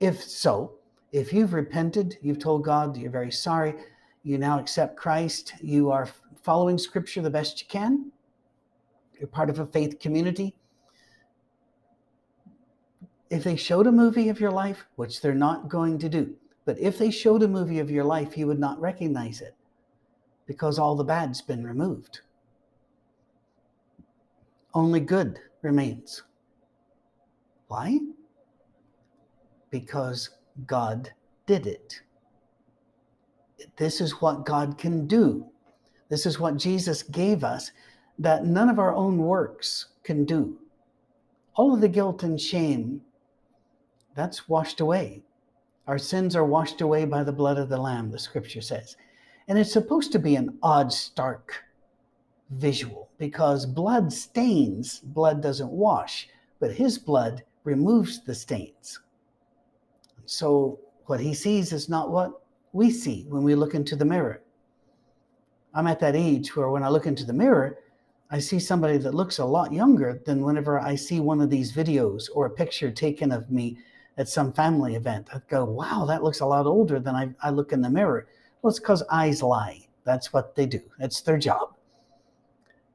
If 0.00 0.22
so, 0.22 0.72
if 1.12 1.32
you've 1.32 1.52
repented, 1.52 2.18
you've 2.22 2.38
told 2.38 2.64
God 2.64 2.96
you're 2.96 3.10
very 3.10 3.30
sorry, 3.30 3.74
you 4.22 4.38
now 4.38 4.58
accept 4.58 4.96
Christ, 4.96 5.54
you 5.60 5.90
are 5.90 6.08
following 6.42 6.78
scripture 6.78 7.22
the 7.22 7.30
best 7.30 7.60
you 7.60 7.66
can, 7.68 8.10
you're 9.18 9.28
part 9.28 9.50
of 9.50 9.58
a 9.58 9.66
faith 9.66 10.00
community. 10.00 10.54
If 13.30 13.44
they 13.44 13.56
showed 13.56 13.86
a 13.86 13.92
movie 13.92 14.28
of 14.28 14.40
your 14.40 14.50
life, 14.50 14.86
which 14.96 15.20
they're 15.20 15.34
not 15.34 15.68
going 15.68 15.98
to 16.00 16.08
do, 16.08 16.34
but 16.64 16.78
if 16.78 16.98
they 16.98 17.10
showed 17.10 17.42
a 17.42 17.48
movie 17.48 17.78
of 17.78 17.90
your 17.90 18.04
life, 18.04 18.36
you 18.36 18.46
would 18.46 18.58
not 18.58 18.80
recognize 18.80 19.40
it 19.40 19.54
because 20.46 20.78
all 20.78 20.96
the 20.96 21.04
bad's 21.04 21.40
been 21.40 21.64
removed 21.64 22.20
only 24.74 25.00
good 25.00 25.38
remains. 25.62 26.22
Why? 27.68 27.98
Because 29.70 30.30
God 30.66 31.10
did 31.46 31.66
it. 31.66 32.00
This 33.76 34.00
is 34.00 34.20
what 34.20 34.44
God 34.44 34.76
can 34.76 35.06
do. 35.06 35.46
This 36.08 36.26
is 36.26 36.38
what 36.38 36.56
Jesus 36.56 37.02
gave 37.02 37.44
us 37.44 37.70
that 38.18 38.44
none 38.44 38.68
of 38.68 38.78
our 38.78 38.94
own 38.94 39.18
works 39.18 39.86
can 40.02 40.24
do. 40.24 40.58
All 41.54 41.74
of 41.74 41.80
the 41.80 41.88
guilt 41.88 42.22
and 42.22 42.40
shame, 42.40 43.00
that's 44.14 44.48
washed 44.48 44.80
away. 44.80 45.22
Our 45.86 45.98
sins 45.98 46.36
are 46.36 46.44
washed 46.44 46.80
away 46.80 47.04
by 47.04 47.24
the 47.24 47.32
blood 47.32 47.58
of 47.58 47.68
the 47.68 47.78
Lamb, 47.78 48.10
the 48.10 48.18
scripture 48.18 48.60
says. 48.60 48.96
And 49.48 49.58
it's 49.58 49.72
supposed 49.72 50.12
to 50.12 50.18
be 50.18 50.36
an 50.36 50.58
odd, 50.62 50.92
stark 50.92 51.64
visual 52.52 53.08
because 53.18 53.66
blood 53.66 54.12
stains, 54.12 55.00
blood 55.00 55.42
doesn't 55.42 55.70
wash, 55.70 56.28
but 56.60 56.72
his 56.72 56.98
blood 56.98 57.42
removes 57.64 58.22
the 58.24 58.34
stains. 58.34 59.00
So 60.26 60.78
what 61.06 61.20
he 61.20 61.34
sees 61.34 61.72
is 61.72 61.88
not 61.88 62.10
what 62.10 62.42
we 62.72 62.90
see 62.90 63.26
when 63.28 63.42
we 63.42 63.54
look 63.54 63.74
into 63.74 63.96
the 63.96 64.04
mirror. 64.04 64.42
I'm 65.74 65.86
at 65.86 66.00
that 66.00 66.16
age 66.16 66.54
where 66.54 66.70
when 66.70 66.82
I 66.82 66.88
look 66.88 67.06
into 67.06 67.24
the 67.24 67.32
mirror, 67.32 67.78
I 68.30 68.38
see 68.38 68.58
somebody 68.58 68.98
that 68.98 69.14
looks 69.14 69.38
a 69.38 69.44
lot 69.44 69.72
younger 69.72 70.20
than 70.24 70.42
whenever 70.42 70.80
I 70.80 70.94
see 70.94 71.20
one 71.20 71.40
of 71.40 71.50
these 71.50 71.72
videos 71.72 72.28
or 72.34 72.46
a 72.46 72.50
picture 72.50 72.90
taken 72.90 73.30
of 73.30 73.50
me 73.50 73.78
at 74.16 74.28
some 74.28 74.52
family 74.52 74.94
event. 74.94 75.28
I 75.34 75.40
go, 75.48 75.64
wow, 75.64 76.04
that 76.06 76.22
looks 76.22 76.40
a 76.40 76.46
lot 76.46 76.66
older 76.66 76.98
than 76.98 77.14
I, 77.14 77.34
I 77.42 77.50
look 77.50 77.72
in 77.72 77.82
the 77.82 77.90
mirror. 77.90 78.26
Well, 78.60 78.70
it's 78.70 78.78
because 78.78 79.02
eyes 79.10 79.42
lie. 79.42 79.86
That's 80.04 80.32
what 80.32 80.54
they 80.54 80.66
do, 80.66 80.80
it's 80.98 81.20
their 81.20 81.38
job. 81.38 81.74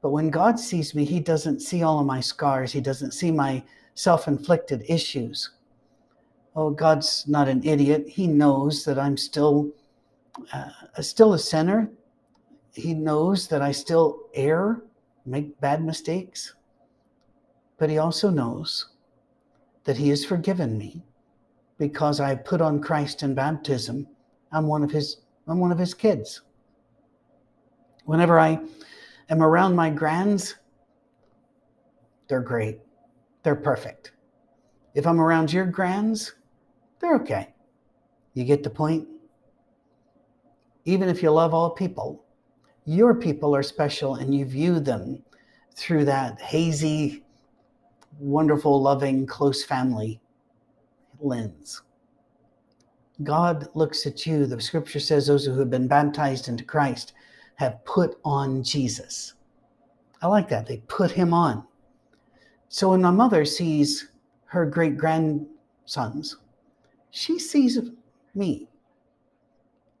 But 0.00 0.10
when 0.10 0.30
God 0.30 0.58
sees 0.60 0.94
me, 0.94 1.04
He 1.04 1.20
doesn't 1.20 1.60
see 1.60 1.82
all 1.82 2.00
of 2.00 2.06
my 2.06 2.20
scars, 2.20 2.72
He 2.72 2.80
doesn't 2.80 3.12
see 3.12 3.30
my 3.30 3.62
self 3.94 4.28
inflicted 4.28 4.84
issues. 4.88 5.50
Oh, 6.54 6.70
God's 6.70 7.26
not 7.26 7.48
an 7.48 7.64
idiot. 7.64 8.08
He 8.08 8.26
knows 8.26 8.84
that 8.84 8.98
I'm 8.98 9.16
still, 9.16 9.70
uh, 10.52 10.70
still 11.00 11.34
a 11.34 11.38
sinner. 11.38 11.90
He 12.74 12.94
knows 12.94 13.48
that 13.48 13.62
I 13.62 13.72
still 13.72 14.20
err, 14.34 14.82
make 15.26 15.60
bad 15.60 15.84
mistakes. 15.84 16.54
But 17.76 17.90
He 17.90 17.98
also 17.98 18.30
knows 18.30 18.86
that 19.84 19.96
He 19.96 20.08
has 20.10 20.24
forgiven 20.24 20.78
me 20.78 21.02
because 21.78 22.20
I 22.20 22.34
put 22.34 22.60
on 22.60 22.80
Christ 22.80 23.22
in 23.22 23.34
baptism. 23.34 24.06
I'm 24.52 24.66
one 24.66 24.82
of 24.82 24.90
His. 24.90 25.18
I'm 25.46 25.58
one 25.58 25.72
of 25.72 25.78
His 25.78 25.94
kids. 25.94 26.42
Whenever 28.04 28.38
I 28.38 28.60
am 29.28 29.42
around 29.42 29.76
my 29.76 29.90
grands, 29.90 30.56
they're 32.28 32.40
great. 32.40 32.80
They're 33.42 33.56
perfect. 33.56 34.12
If 34.94 35.06
I'm 35.06 35.20
around 35.20 35.52
your 35.52 35.66
grands, 35.66 36.34
they're 37.00 37.16
okay. 37.16 37.54
You 38.34 38.44
get 38.44 38.62
the 38.62 38.70
point? 38.70 39.08
Even 40.84 41.08
if 41.08 41.22
you 41.22 41.30
love 41.30 41.54
all 41.54 41.70
people, 41.70 42.24
your 42.84 43.14
people 43.14 43.54
are 43.54 43.62
special 43.62 44.16
and 44.16 44.34
you 44.34 44.44
view 44.44 44.80
them 44.80 45.22
through 45.74 46.04
that 46.06 46.40
hazy, 46.40 47.22
wonderful, 48.18 48.80
loving, 48.80 49.26
close 49.26 49.64
family 49.64 50.20
lens. 51.20 51.82
God 53.22 53.68
looks 53.74 54.06
at 54.06 54.26
you. 54.26 54.46
The 54.46 54.60
scripture 54.60 55.00
says 55.00 55.26
those 55.26 55.44
who 55.44 55.58
have 55.58 55.70
been 55.70 55.88
baptized 55.88 56.48
into 56.48 56.64
Christ 56.64 57.12
have 57.58 57.84
put 57.84 58.18
on 58.24 58.62
Jesus. 58.62 59.34
I 60.22 60.28
like 60.28 60.48
that. 60.48 60.66
They 60.66 60.78
put 60.88 61.10
him 61.10 61.34
on. 61.34 61.64
So 62.68 62.90
when 62.90 63.02
my 63.02 63.10
mother 63.10 63.44
sees 63.44 64.10
her 64.46 64.64
great 64.64 64.96
grandsons, 64.96 66.36
she 67.10 67.38
sees 67.38 67.78
me. 68.34 68.68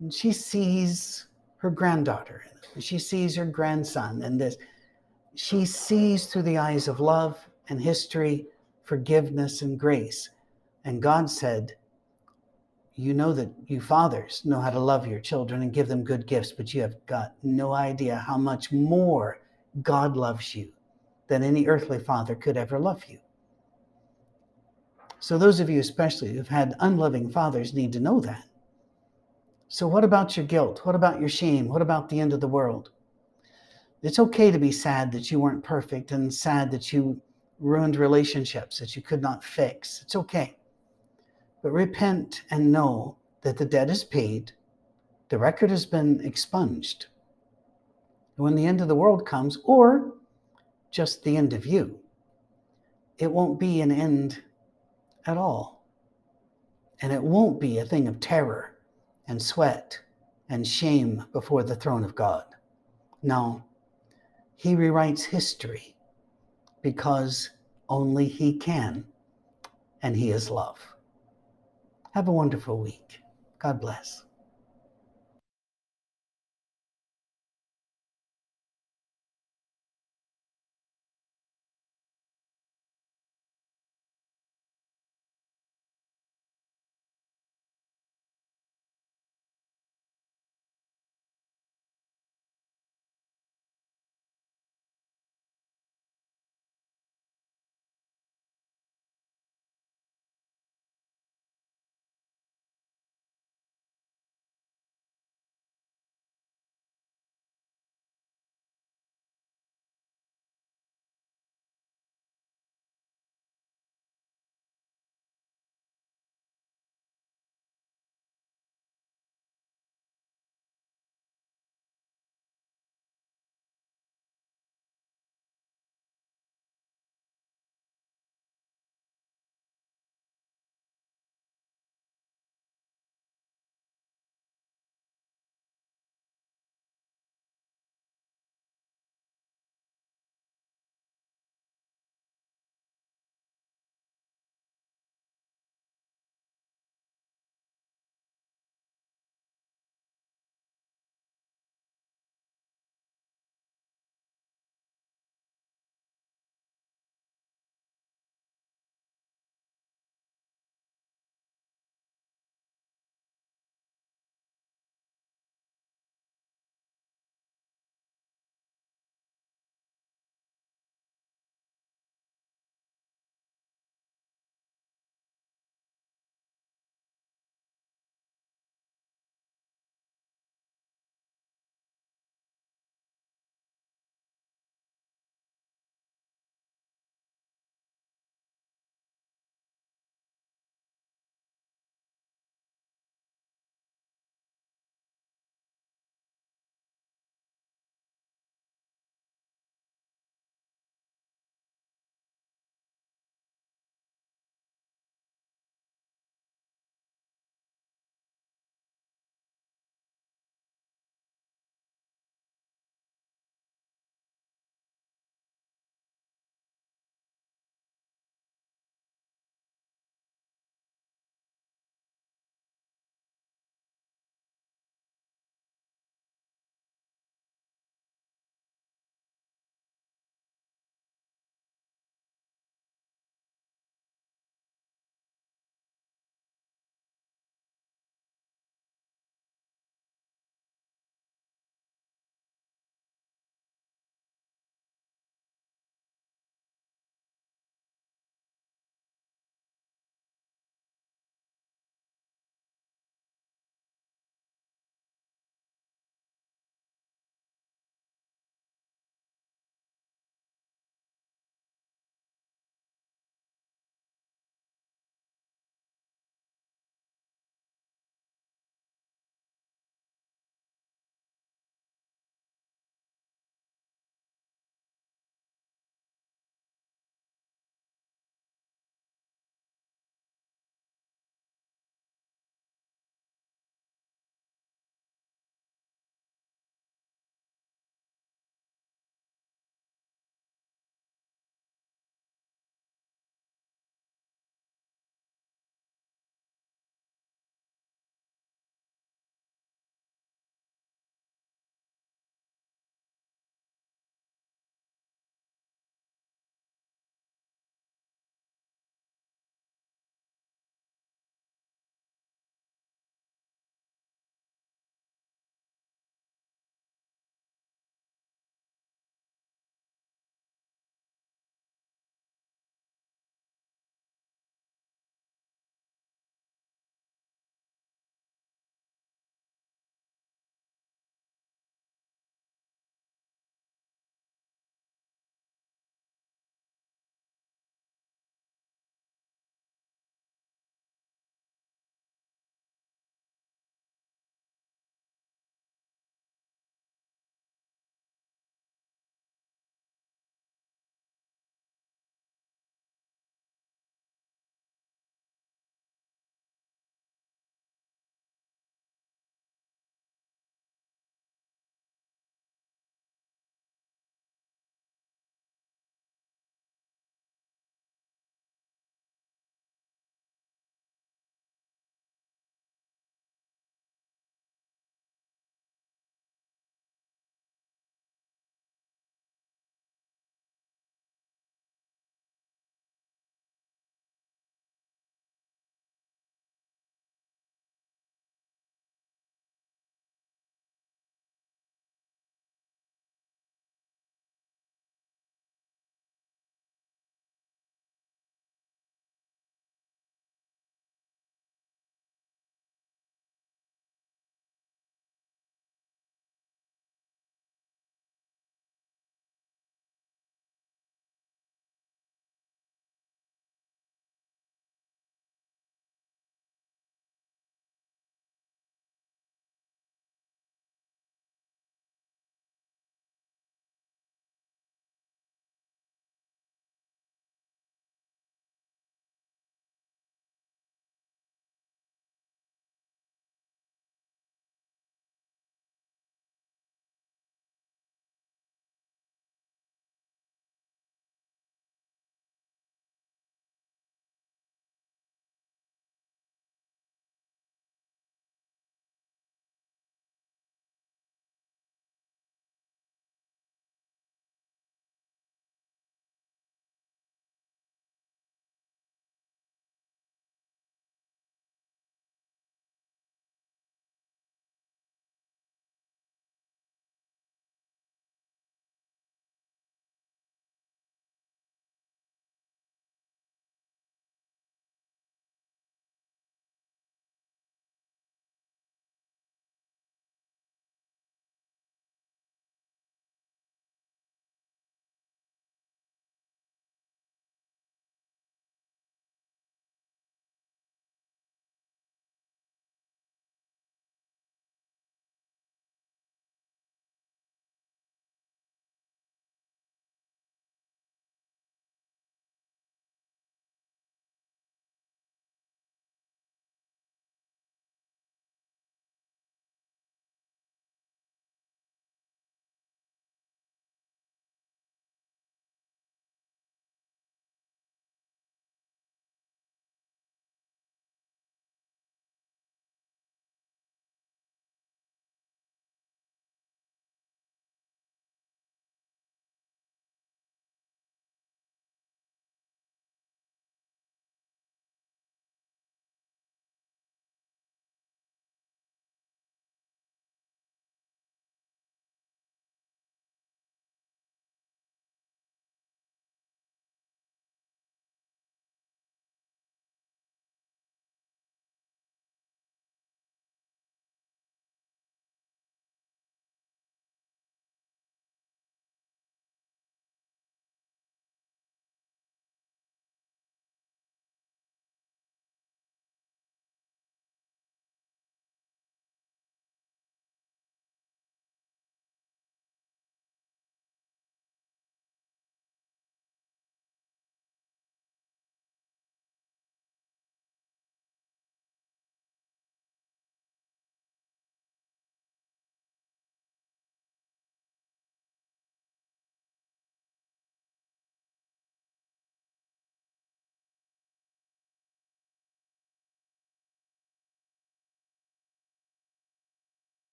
And 0.00 0.12
she 0.12 0.32
sees 0.32 1.26
her 1.58 1.70
granddaughter. 1.70 2.42
And 2.74 2.82
She 2.82 2.98
sees 2.98 3.36
her 3.36 3.44
grandson 3.44 4.22
and 4.22 4.40
this. 4.40 4.56
She 5.34 5.66
sees 5.66 6.26
through 6.26 6.42
the 6.42 6.58
eyes 6.58 6.88
of 6.88 7.00
love 7.00 7.38
and 7.68 7.80
history, 7.80 8.46
forgiveness 8.84 9.60
and 9.60 9.78
grace. 9.78 10.30
And 10.84 11.02
God 11.02 11.28
said, 11.28 11.74
You 13.02 13.14
know 13.14 13.32
that 13.32 13.50
you 13.66 13.80
fathers 13.80 14.42
know 14.44 14.60
how 14.60 14.70
to 14.70 14.78
love 14.78 15.08
your 15.08 15.18
children 15.18 15.62
and 15.62 15.72
give 15.72 15.88
them 15.88 16.04
good 16.04 16.24
gifts, 16.24 16.52
but 16.52 16.72
you 16.72 16.82
have 16.82 17.04
got 17.06 17.34
no 17.42 17.72
idea 17.72 18.14
how 18.14 18.38
much 18.38 18.70
more 18.70 19.40
God 19.82 20.16
loves 20.16 20.54
you 20.54 20.68
than 21.26 21.42
any 21.42 21.66
earthly 21.66 21.98
father 21.98 22.36
could 22.36 22.56
ever 22.56 22.78
love 22.78 23.04
you. 23.06 23.18
So, 25.18 25.36
those 25.36 25.58
of 25.58 25.68
you, 25.68 25.80
especially 25.80 26.32
who've 26.32 26.46
had 26.46 26.76
unloving 26.78 27.28
fathers, 27.28 27.74
need 27.74 27.92
to 27.94 27.98
know 27.98 28.20
that. 28.20 28.44
So, 29.66 29.88
what 29.88 30.04
about 30.04 30.36
your 30.36 30.46
guilt? 30.46 30.82
What 30.84 30.94
about 30.94 31.18
your 31.18 31.28
shame? 31.28 31.66
What 31.66 31.82
about 31.82 32.08
the 32.08 32.20
end 32.20 32.32
of 32.32 32.40
the 32.40 32.46
world? 32.46 32.90
It's 34.02 34.20
okay 34.20 34.52
to 34.52 34.60
be 34.60 34.70
sad 34.70 35.10
that 35.10 35.28
you 35.28 35.40
weren't 35.40 35.64
perfect 35.64 36.12
and 36.12 36.32
sad 36.32 36.70
that 36.70 36.92
you 36.92 37.20
ruined 37.58 37.96
relationships 37.96 38.78
that 38.78 38.94
you 38.94 39.02
could 39.02 39.22
not 39.22 39.42
fix. 39.42 40.02
It's 40.02 40.14
okay. 40.14 40.54
But 41.62 41.72
repent 41.72 42.42
and 42.50 42.72
know 42.72 43.16
that 43.42 43.56
the 43.56 43.64
debt 43.64 43.88
is 43.88 44.04
paid, 44.04 44.52
the 45.28 45.38
record 45.38 45.70
has 45.70 45.86
been 45.86 46.20
expunged. 46.24 47.06
When 48.36 48.56
the 48.56 48.66
end 48.66 48.80
of 48.80 48.88
the 48.88 48.96
world 48.96 49.24
comes, 49.24 49.58
or 49.64 50.14
just 50.90 51.22
the 51.22 51.36
end 51.36 51.52
of 51.52 51.64
you, 51.64 52.00
it 53.18 53.30
won't 53.30 53.60
be 53.60 53.80
an 53.80 53.92
end 53.92 54.42
at 55.26 55.36
all. 55.36 55.84
And 57.00 57.12
it 57.12 57.22
won't 57.22 57.60
be 57.60 57.78
a 57.78 57.84
thing 57.84 58.08
of 58.08 58.20
terror 58.20 58.76
and 59.28 59.40
sweat 59.40 60.00
and 60.48 60.66
shame 60.66 61.24
before 61.32 61.62
the 61.62 61.76
throne 61.76 62.04
of 62.04 62.14
God. 62.14 62.44
No, 63.22 63.62
he 64.56 64.74
rewrites 64.74 65.22
history 65.22 65.94
because 66.82 67.50
only 67.88 68.26
he 68.26 68.56
can, 68.56 69.04
and 70.02 70.16
he 70.16 70.30
is 70.30 70.50
love. 70.50 70.91
Have 72.12 72.28
a 72.28 72.32
wonderful 72.32 72.78
week. 72.78 73.22
God 73.58 73.80
bless. 73.80 74.24